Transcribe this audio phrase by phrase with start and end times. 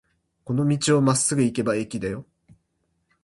[0.45, 2.25] この道をまっすぐ行けば駅だよ。